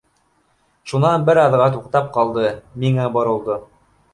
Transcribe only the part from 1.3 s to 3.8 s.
аҙға туҡтап ҡалды, миңә боролдо.